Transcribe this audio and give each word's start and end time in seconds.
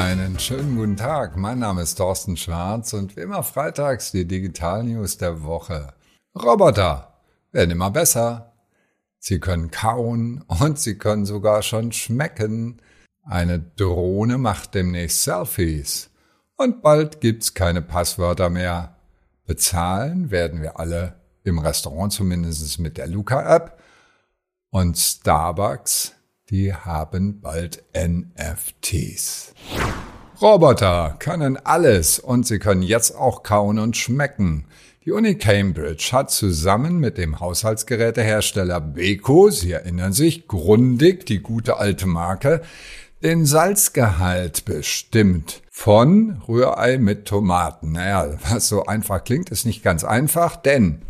Einen 0.00 0.38
schönen 0.38 0.78
guten 0.78 0.96
Tag. 0.96 1.36
Mein 1.36 1.58
Name 1.58 1.82
ist 1.82 1.96
Thorsten 1.96 2.38
Schwarz 2.38 2.94
und 2.94 3.16
wie 3.16 3.20
immer 3.20 3.42
freitags 3.42 4.12
die 4.12 4.26
Digital 4.26 4.82
News 4.82 5.18
der 5.18 5.42
Woche. 5.42 5.92
Roboter 6.34 7.20
werden 7.52 7.72
immer 7.72 7.90
besser. 7.90 8.54
Sie 9.18 9.40
können 9.40 9.70
kauen 9.70 10.42
und 10.46 10.78
sie 10.78 10.96
können 10.96 11.26
sogar 11.26 11.60
schon 11.60 11.92
schmecken. 11.92 12.80
Eine 13.24 13.58
Drohne 13.58 14.38
macht 14.38 14.74
demnächst 14.74 15.22
Selfies. 15.22 16.08
Und 16.56 16.80
bald 16.80 17.20
gibt's 17.20 17.52
keine 17.52 17.82
Passwörter 17.82 18.48
mehr. 18.48 18.96
Bezahlen 19.44 20.30
werden 20.30 20.62
wir 20.62 20.80
alle 20.80 21.20
im 21.44 21.58
Restaurant 21.58 22.10
zumindest 22.10 22.78
mit 22.78 22.96
der 22.96 23.06
Luca-App. 23.06 23.78
Und 24.70 24.96
Starbucks 24.96 26.14
die 26.50 26.74
haben 26.74 27.40
bald 27.40 27.84
NFTs. 27.96 29.54
Roboter 30.42 31.16
können 31.18 31.56
alles 31.56 32.18
und 32.18 32.46
sie 32.46 32.58
können 32.58 32.82
jetzt 32.82 33.14
auch 33.14 33.42
kauen 33.42 33.78
und 33.78 33.96
schmecken. 33.96 34.64
Die 35.04 35.12
Uni 35.12 35.36
Cambridge 35.36 36.10
hat 36.12 36.30
zusammen 36.30 36.98
mit 36.98 37.18
dem 37.18 37.40
Haushaltsgerätehersteller 37.40 38.80
Beko, 38.80 39.50
Sie 39.50 39.72
erinnern 39.72 40.12
sich, 40.12 40.48
Grundig, 40.48 41.24
die 41.26 41.40
gute 41.40 41.78
alte 41.78 42.06
Marke, 42.06 42.62
den 43.22 43.46
Salzgehalt 43.46 44.64
bestimmt 44.64 45.62
von 45.70 46.42
Rührei 46.48 46.98
mit 46.98 47.26
Tomaten. 47.26 47.92
Naja, 47.92 48.34
was 48.48 48.68
so 48.68 48.86
einfach 48.86 49.24
klingt, 49.24 49.50
ist 49.50 49.66
nicht 49.66 49.82
ganz 49.82 50.04
einfach, 50.04 50.56
denn 50.56 51.02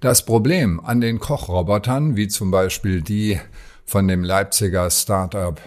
das 0.00 0.24
Problem 0.24 0.80
an 0.80 1.00
den 1.00 1.18
Kochrobotern, 1.18 2.16
wie 2.16 2.28
zum 2.28 2.50
Beispiel 2.50 3.02
die 3.02 3.40
von 3.88 4.06
dem 4.06 4.22
Leipziger 4.22 4.90
Startup 4.90 5.58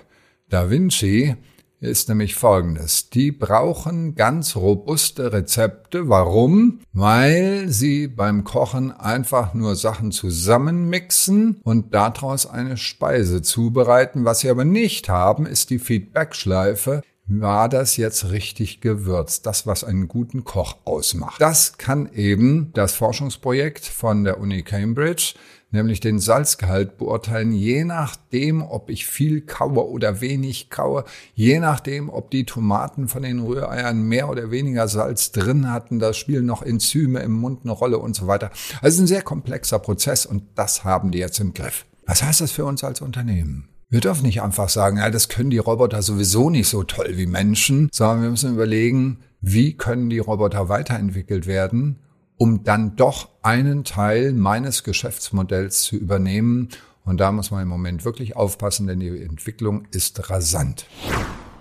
Da 0.48 0.70
Vinci 0.70 1.36
ist 1.80 2.08
nämlich 2.08 2.36
folgendes. 2.36 3.10
Die 3.10 3.32
brauchen 3.32 4.14
ganz 4.14 4.56
robuste 4.56 5.34
Rezepte. 5.34 6.08
Warum? 6.08 6.82
Weil 6.94 7.70
sie 7.70 8.08
beim 8.08 8.44
Kochen 8.44 8.92
einfach 8.92 9.56
nur 9.56 9.76
Sachen 9.76 10.12
zusammenmixen 10.12 11.60
und 11.64 11.96
daraus 11.96 12.46
eine 12.46 12.78
Speise 12.78 13.42
zubereiten. 13.42 14.24
Was 14.24 14.42
sie 14.42 14.52
aber 14.52 14.66
nicht 14.66 15.10
haben, 15.10 15.48
ist 15.48 15.72
die 15.72 15.80
Feedbackschleife. 15.80 17.02
War 17.28 17.70
das 17.70 17.98
jetzt 17.98 18.32
richtig 18.32 18.82
gewürzt? 18.82 19.46
Das, 19.46 19.66
was 19.66 19.84
einen 19.84 20.08
guten 20.08 20.44
Koch 20.44 20.78
ausmacht. 20.86 21.42
Das 21.42 21.78
kann 21.78 22.12
eben 22.14 22.72
das 22.74 22.94
Forschungsprojekt 22.94 23.86
von 23.86 24.24
der 24.24 24.40
Uni 24.40 24.64
Cambridge 24.64 25.36
nämlich 25.72 26.00
den 26.00 26.20
Salzgehalt 26.20 26.98
beurteilen, 26.98 27.54
je 27.54 27.84
nachdem, 27.86 28.62
ob 28.62 28.90
ich 28.90 29.06
viel 29.08 29.42
kaue 29.42 29.90
oder 29.90 30.22
wenig 30.22 30.70
kaue, 30.70 31.06
je 31.34 31.60
nachdem, 31.60 32.10
ob 32.10 32.30
die 32.32 32.46
Tomaten 32.46 33.08
von 33.08 33.24
den 33.24 33.40
Rühreiern 33.40 34.02
mehr 34.02 34.30
oder 34.30 34.52
weniger 34.52 34.88
Salz 34.88 35.32
drin 35.32 35.72
hatten, 35.72 36.00
da 36.00 36.14
spielen 36.14 36.46
noch 36.46 36.62
Enzyme 36.62 37.20
im 37.22 37.32
Mund 37.32 37.62
eine 37.64 37.72
Rolle 37.72 37.98
und 37.98 38.16
so 38.16 38.28
weiter. 38.28 38.52
Also 38.82 39.02
ein 39.02 39.08
sehr 39.08 39.22
komplexer 39.22 39.80
Prozess 39.80 40.26
und 40.26 40.44
das 40.56 40.84
haben 40.84 41.12
die 41.12 41.20
jetzt 41.20 41.40
im 41.40 41.54
Griff. 41.54 41.86
Was 42.06 42.24
heißt 42.24 42.42
das 42.42 42.52
für 42.52 42.66
uns 42.66 42.84
als 42.84 43.02
Unternehmen? 43.02 43.71
Wir 43.92 44.02
dürfen 44.02 44.26
nicht 44.26 44.42
einfach 44.42 44.70
sagen, 44.70 44.98
ja, 44.98 45.12
das 45.12 45.30
können 45.30 45.52
die 45.52 45.60
Roboter 45.60 46.02
sowieso 46.02 46.50
nicht 46.50 46.70
so 46.70 46.82
toll 46.82 47.12
wie 47.18 47.28
Menschen, 47.28 47.90
sondern 47.94 48.24
wir 48.24 48.30
müssen 48.32 48.54
überlegen, 48.54 49.20
wie 49.42 49.78
können 49.78 50.10
die 50.10 50.20
Roboter 50.20 50.70
weiterentwickelt 50.70 51.46
werden 51.46 52.00
um 52.42 52.64
dann 52.64 52.96
doch 52.96 53.30
einen 53.44 53.84
Teil 53.84 54.34
meines 54.34 54.84
Geschäftsmodells 54.84 55.84
zu 55.84 55.96
übernehmen. 55.96 56.70
Und 57.06 57.20
da 57.20 57.32
muss 57.32 57.52
man 57.52 57.62
im 57.62 57.68
Moment 57.68 58.04
wirklich 58.04 58.36
aufpassen, 58.36 58.88
denn 58.88 59.00
die 59.00 59.10
Entwicklung 59.10 59.84
ist 59.92 60.28
rasant. 60.28 60.88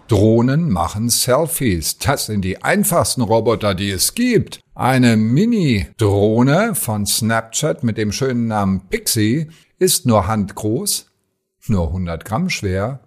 Drohnen 0.08 0.70
machen 0.70 1.10
Selfies. 1.10 1.98
Das 1.98 2.24
sind 2.24 2.46
die 2.46 2.62
einfachsten 2.62 3.20
Roboter, 3.20 3.74
die 3.74 3.90
es 3.90 4.14
gibt. 4.14 4.60
Eine 4.74 5.18
Mini-Drohne 5.18 6.74
von 6.74 7.04
Snapchat 7.04 7.84
mit 7.84 7.98
dem 7.98 8.10
schönen 8.10 8.46
Namen 8.46 8.80
Pixie 8.88 9.48
ist 9.78 10.06
nur 10.06 10.28
handgroß, 10.28 11.09
nur 11.68 11.88
100 11.88 12.24
Gramm 12.24 12.50
schwer. 12.50 13.00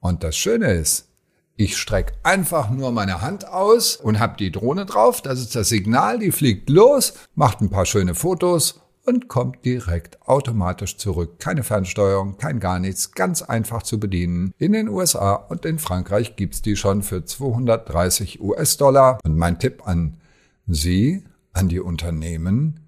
Und 0.00 0.22
das 0.24 0.36
Schöne 0.36 0.72
ist, 0.72 1.08
ich 1.56 1.76
strecke 1.76 2.14
einfach 2.22 2.70
nur 2.70 2.92
meine 2.92 3.20
Hand 3.20 3.48
aus 3.48 3.96
und 3.96 4.20
habe 4.20 4.36
die 4.36 4.52
Drohne 4.52 4.86
drauf. 4.86 5.22
Das 5.22 5.40
ist 5.40 5.56
das 5.56 5.68
Signal, 5.68 6.20
die 6.20 6.30
fliegt 6.30 6.70
los, 6.70 7.14
macht 7.34 7.60
ein 7.60 7.68
paar 7.68 7.84
schöne 7.84 8.14
Fotos 8.14 8.80
und 9.04 9.26
kommt 9.26 9.64
direkt 9.64 10.22
automatisch 10.22 10.98
zurück. 10.98 11.40
Keine 11.40 11.64
Fernsteuerung, 11.64 12.36
kein 12.36 12.60
gar 12.60 12.78
nichts, 12.78 13.12
ganz 13.12 13.42
einfach 13.42 13.82
zu 13.82 13.98
bedienen. 13.98 14.52
In 14.58 14.72
den 14.72 14.88
USA 14.88 15.34
und 15.34 15.64
in 15.64 15.78
Frankreich 15.78 16.36
gibt's 16.36 16.62
die 16.62 16.76
schon 16.76 17.02
für 17.02 17.24
230 17.24 18.40
US-Dollar. 18.40 19.18
Und 19.24 19.36
mein 19.36 19.58
Tipp 19.58 19.86
an 19.86 20.18
Sie, 20.66 21.24
an 21.54 21.68
die 21.68 21.80
Unternehmen, 21.80 22.80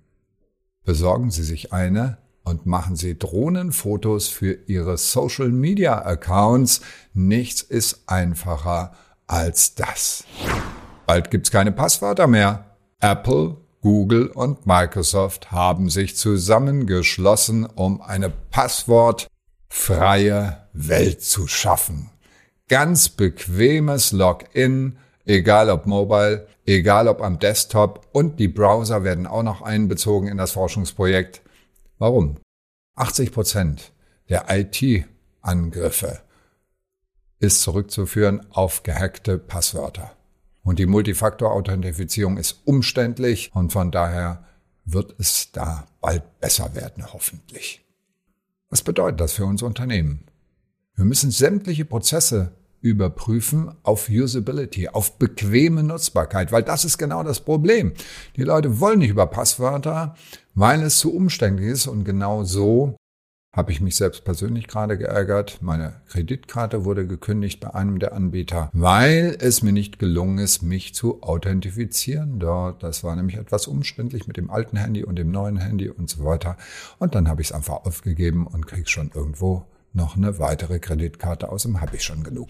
besorgen 0.84 1.30
Sie 1.30 1.42
sich 1.42 1.72
eine 1.72 2.18
und 2.44 2.66
machen 2.66 2.94
Sie 2.96 3.18
Drohnenfotos 3.18 4.28
für 4.28 4.58
Ihre 4.66 4.96
Social 4.96 5.50
Media 5.50 6.04
Accounts. 6.04 6.80
Nichts 7.14 7.62
ist 7.62 8.04
einfacher 8.06 8.92
als 9.26 9.74
das. 9.74 10.24
Bald 11.06 11.30
gibt's 11.30 11.50
keine 11.50 11.72
Passwörter 11.72 12.26
mehr. 12.26 12.76
Apple, 13.00 13.56
Google 13.80 14.26
und 14.26 14.66
Microsoft 14.66 15.52
haben 15.52 15.88
sich 15.88 16.16
zusammengeschlossen, 16.16 17.66
um 17.66 18.02
eine 18.02 18.30
passwortfreie 18.30 20.58
Welt 20.72 21.22
zu 21.22 21.46
schaffen. 21.46 22.10
Ganz 22.68 23.08
bequemes 23.08 24.12
Login, 24.12 24.98
egal 25.24 25.70
ob 25.70 25.86
mobile, 25.86 26.46
egal 26.66 27.08
ob 27.08 27.22
am 27.22 27.38
Desktop 27.38 28.06
und 28.12 28.38
die 28.38 28.48
Browser 28.48 29.02
werden 29.02 29.26
auch 29.26 29.42
noch 29.42 29.62
einbezogen 29.62 30.28
in 30.28 30.36
das 30.36 30.52
Forschungsprojekt. 30.52 31.40
Warum? 32.00 32.38
80 32.94 33.30
Prozent 33.30 33.92
der 34.30 34.46
IT-Angriffe 34.48 36.22
ist 37.40 37.60
zurückzuführen 37.60 38.46
auf 38.50 38.82
gehackte 38.84 39.36
Passwörter. 39.36 40.16
Und 40.62 40.78
die 40.78 40.86
Multifaktor-Authentifizierung 40.86 42.38
ist 42.38 42.62
umständlich 42.64 43.50
und 43.54 43.74
von 43.74 43.90
daher 43.90 44.46
wird 44.86 45.14
es 45.18 45.52
da 45.52 45.86
bald 46.00 46.40
besser 46.40 46.74
werden, 46.74 47.12
hoffentlich. 47.12 47.84
Was 48.70 48.82
bedeutet 48.82 49.20
das 49.20 49.34
für 49.34 49.44
uns 49.44 49.62
Unternehmen? 49.62 50.24
Wir 50.94 51.04
müssen 51.04 51.30
sämtliche 51.30 51.84
Prozesse 51.84 52.52
überprüfen 52.80 53.72
auf 53.82 54.08
Usability, 54.08 54.88
auf 54.88 55.18
bequeme 55.18 55.82
Nutzbarkeit, 55.82 56.52
weil 56.52 56.62
das 56.62 56.84
ist 56.84 56.98
genau 56.98 57.22
das 57.22 57.40
Problem. 57.40 57.92
Die 58.36 58.44
Leute 58.44 58.80
wollen 58.80 59.00
nicht 59.00 59.10
über 59.10 59.26
Passwörter, 59.26 60.14
weil 60.54 60.82
es 60.82 60.98
zu 60.98 61.14
umständlich 61.14 61.68
ist 61.68 61.86
und 61.86 62.04
genau 62.04 62.44
so 62.44 62.96
habe 63.52 63.72
ich 63.72 63.80
mich 63.80 63.96
selbst 63.96 64.24
persönlich 64.24 64.68
gerade 64.68 64.96
geärgert. 64.96 65.58
Meine 65.60 66.00
Kreditkarte 66.08 66.84
wurde 66.84 67.06
gekündigt 67.06 67.58
bei 67.58 67.74
einem 67.74 67.98
der 67.98 68.12
Anbieter, 68.12 68.70
weil 68.72 69.36
es 69.40 69.62
mir 69.62 69.72
nicht 69.72 69.98
gelungen 69.98 70.38
ist, 70.38 70.62
mich 70.62 70.94
zu 70.94 71.22
authentifizieren 71.22 72.38
dort. 72.38 72.82
Das 72.82 73.02
war 73.02 73.16
nämlich 73.16 73.36
etwas 73.36 73.66
umständlich 73.66 74.28
mit 74.28 74.36
dem 74.36 74.50
alten 74.50 74.76
Handy 74.76 75.02
und 75.02 75.16
dem 75.16 75.32
neuen 75.32 75.56
Handy 75.56 75.88
und 75.88 76.08
so 76.08 76.24
weiter. 76.24 76.56
Und 76.98 77.16
dann 77.16 77.28
habe 77.28 77.42
ich 77.42 77.48
es 77.48 77.52
einfach 77.52 77.86
aufgegeben 77.86 78.46
und 78.46 78.68
krieg 78.68 78.88
schon 78.88 79.10
irgendwo 79.12 79.66
noch 79.92 80.16
eine 80.16 80.38
weitere 80.38 80.78
Kreditkarte 80.78 81.50
aus 81.50 81.62
dem 81.62 81.80
habe 81.80 81.96
ich 81.96 82.04
schon 82.04 82.22
genug. 82.22 82.48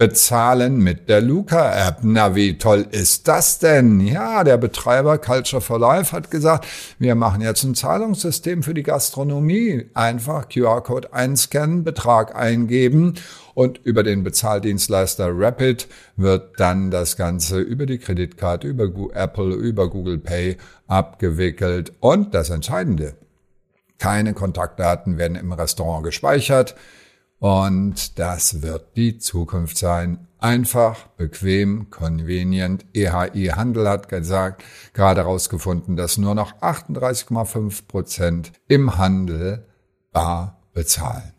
Bezahlen 0.00 0.78
mit 0.78 1.10
der 1.10 1.20
Luca-App. 1.20 1.98
Na, 2.00 2.34
wie 2.34 2.56
toll 2.56 2.86
ist 2.90 3.28
das 3.28 3.58
denn? 3.58 4.00
Ja, 4.00 4.44
der 4.44 4.56
Betreiber 4.56 5.18
Culture 5.18 5.60
for 5.60 5.78
Life 5.78 6.16
hat 6.16 6.30
gesagt, 6.30 6.66
wir 6.98 7.14
machen 7.14 7.42
jetzt 7.42 7.64
ein 7.64 7.74
Zahlungssystem 7.74 8.62
für 8.62 8.72
die 8.72 8.82
Gastronomie. 8.82 9.90
Einfach 9.92 10.48
QR-Code 10.48 11.12
einscannen, 11.12 11.84
Betrag 11.84 12.34
eingeben 12.34 13.16
und 13.52 13.78
über 13.84 14.02
den 14.02 14.24
Bezahldienstleister 14.24 15.28
Rapid 15.34 15.86
wird 16.16 16.58
dann 16.58 16.90
das 16.90 17.18
Ganze 17.18 17.60
über 17.60 17.84
die 17.84 17.98
Kreditkarte, 17.98 18.68
über 18.68 18.84
Apple, 19.12 19.54
über 19.54 19.90
Google 19.90 20.16
Pay 20.16 20.56
abgewickelt. 20.86 21.92
Und 22.00 22.32
das 22.32 22.48
Entscheidende, 22.48 23.16
keine 24.00 24.34
Kontaktdaten 24.34 25.18
werden 25.18 25.36
im 25.36 25.52
Restaurant 25.52 26.02
gespeichert. 26.02 26.74
Und 27.38 28.18
das 28.18 28.62
wird 28.62 28.96
die 28.96 29.18
Zukunft 29.18 29.78
sein. 29.78 30.26
Einfach, 30.38 31.06
bequem, 31.16 31.90
convenient. 31.90 32.84
EHI 32.94 33.52
Handel 33.54 33.88
hat 33.88 34.08
gesagt, 34.08 34.64
gerade 34.94 35.22
herausgefunden, 35.22 35.96
dass 35.96 36.18
nur 36.18 36.34
noch 36.34 36.60
38,5 36.60 37.86
Prozent 37.86 38.52
im 38.68 38.98
Handel 38.98 39.66
bar 40.12 40.62
bezahlen. 40.72 41.32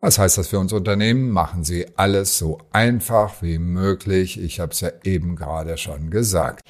Was 0.00 0.18
heißt 0.18 0.38
das 0.38 0.48
für 0.48 0.58
uns 0.58 0.72
Unternehmen? 0.72 1.30
Machen 1.30 1.64
Sie 1.64 1.86
alles 1.96 2.38
so 2.38 2.58
einfach 2.72 3.40
wie 3.40 3.58
möglich. 3.58 4.40
Ich 4.40 4.60
habe 4.60 4.72
es 4.72 4.80
ja 4.80 4.90
eben 5.02 5.34
gerade 5.34 5.76
schon 5.76 6.10
gesagt. 6.10 6.60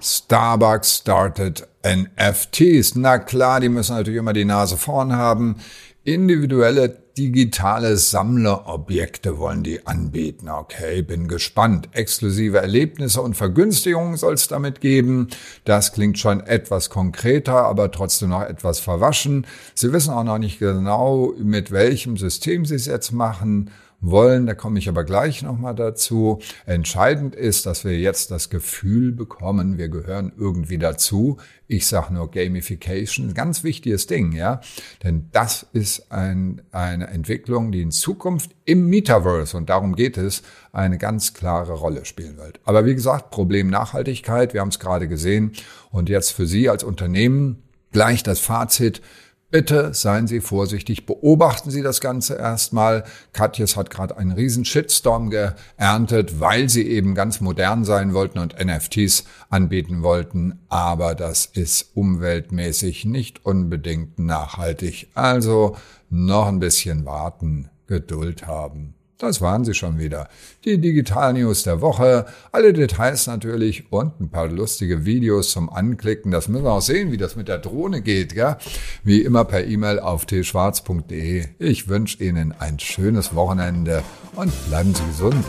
Starbucks 0.00 0.98
started 0.98 1.66
NFTs. 1.84 2.94
Na 2.96 3.18
klar, 3.18 3.60
die 3.60 3.68
müssen 3.68 3.96
natürlich 3.96 4.18
immer 4.18 4.32
die 4.32 4.44
Nase 4.44 4.76
vorn 4.76 5.14
haben. 5.14 5.56
Individuelle 6.04 7.06
digitale 7.16 7.96
Sammlerobjekte 7.96 9.38
wollen 9.38 9.62
die 9.62 9.86
anbieten. 9.86 10.48
Okay, 10.48 11.02
bin 11.02 11.28
gespannt. 11.28 11.88
Exklusive 11.92 12.58
Erlebnisse 12.58 13.22
und 13.22 13.34
Vergünstigungen 13.34 14.16
soll 14.16 14.34
es 14.34 14.48
damit 14.48 14.80
geben. 14.80 15.28
Das 15.64 15.92
klingt 15.92 16.18
schon 16.18 16.40
etwas 16.40 16.90
konkreter, 16.90 17.64
aber 17.64 17.90
trotzdem 17.90 18.28
noch 18.30 18.42
etwas 18.42 18.80
verwaschen. 18.80 19.46
Sie 19.74 19.92
wissen 19.92 20.12
auch 20.12 20.24
noch 20.24 20.38
nicht 20.38 20.58
genau, 20.58 21.32
mit 21.38 21.70
welchem 21.70 22.16
System 22.16 22.66
Sie 22.66 22.74
es 22.74 22.86
jetzt 22.86 23.12
machen 23.12 23.70
wollen. 24.00 24.46
Da 24.46 24.54
komme 24.54 24.78
ich 24.78 24.88
aber 24.88 25.04
gleich 25.04 25.42
nochmal 25.42 25.74
dazu. 25.74 26.40
Entscheidend 26.64 27.34
ist, 27.34 27.66
dass 27.66 27.84
wir 27.84 27.98
jetzt 27.98 28.30
das 28.30 28.50
Gefühl 28.50 29.12
bekommen, 29.12 29.78
wir 29.78 29.88
gehören 29.88 30.32
irgendwie 30.36 30.78
dazu. 30.78 31.38
Ich 31.68 31.86
sage 31.86 32.14
nur 32.14 32.30
Gamification, 32.30 33.34
ganz 33.34 33.64
wichtiges 33.64 34.06
Ding, 34.06 34.32
ja. 34.32 34.60
Denn 35.02 35.28
das 35.32 35.66
ist 35.72 36.12
ein, 36.12 36.62
eine 36.70 37.08
Entwicklung, 37.08 37.72
die 37.72 37.82
in 37.82 37.90
Zukunft 37.90 38.52
im 38.64 38.88
Metaverse, 38.88 39.56
und 39.56 39.68
darum 39.68 39.96
geht 39.96 40.16
es, 40.16 40.42
eine 40.72 40.98
ganz 40.98 41.34
klare 41.34 41.72
Rolle 41.72 42.04
spielen 42.04 42.36
wird. 42.36 42.60
Aber 42.64 42.84
wie 42.84 42.94
gesagt, 42.94 43.30
Problem 43.30 43.68
Nachhaltigkeit, 43.68 44.54
wir 44.54 44.60
haben 44.60 44.68
es 44.68 44.78
gerade 44.78 45.08
gesehen. 45.08 45.52
Und 45.90 46.08
jetzt 46.08 46.30
für 46.32 46.46
Sie 46.46 46.68
als 46.68 46.84
Unternehmen 46.84 47.62
gleich 47.92 48.22
das 48.22 48.40
Fazit. 48.40 49.00
Bitte 49.48 49.94
seien 49.94 50.26
Sie 50.26 50.40
vorsichtig, 50.40 51.06
beobachten 51.06 51.70
Sie 51.70 51.82
das 51.82 52.00
Ganze 52.00 52.34
erstmal. 52.34 53.04
Katjes 53.32 53.76
hat 53.76 53.90
gerade 53.90 54.16
einen 54.16 54.32
riesen 54.32 54.64
Shitstorm 54.64 55.30
geerntet, 55.30 56.40
weil 56.40 56.68
sie 56.68 56.88
eben 56.88 57.14
ganz 57.14 57.40
modern 57.40 57.84
sein 57.84 58.12
wollten 58.12 58.40
und 58.40 58.56
NFTs 58.58 59.24
anbieten 59.48 60.02
wollten, 60.02 60.58
aber 60.68 61.14
das 61.14 61.46
ist 61.46 61.92
umweltmäßig 61.94 63.04
nicht 63.04 63.46
unbedingt 63.46 64.18
nachhaltig. 64.18 65.10
Also 65.14 65.76
noch 66.10 66.48
ein 66.48 66.58
bisschen 66.58 67.04
warten, 67.04 67.70
Geduld 67.86 68.48
haben. 68.48 68.94
Das 69.18 69.40
waren 69.40 69.64
sie 69.64 69.72
schon 69.72 69.98
wieder. 69.98 70.28
Die 70.66 70.78
Digital 70.78 71.32
News 71.32 71.62
der 71.62 71.80
Woche. 71.80 72.26
Alle 72.52 72.74
Details 72.74 73.26
natürlich 73.26 73.90
und 73.90 74.20
ein 74.20 74.28
paar 74.28 74.48
lustige 74.48 75.06
Videos 75.06 75.52
zum 75.52 75.70
Anklicken. 75.70 76.30
Das 76.30 76.48
müssen 76.48 76.64
wir 76.64 76.72
auch 76.72 76.82
sehen, 76.82 77.12
wie 77.12 77.16
das 77.16 77.34
mit 77.34 77.48
der 77.48 77.58
Drohne 77.58 78.02
geht. 78.02 78.34
Gell? 78.34 78.56
Wie 79.04 79.22
immer 79.22 79.44
per 79.44 79.64
E-Mail 79.64 80.00
auf 80.00 80.26
tschwarz.de. 80.26 81.46
Ich 81.58 81.88
wünsche 81.88 82.22
Ihnen 82.22 82.52
ein 82.58 82.78
schönes 82.78 83.34
Wochenende 83.34 84.02
und 84.34 84.52
bleiben 84.68 84.94
Sie 84.94 85.06
gesund. 85.06 85.44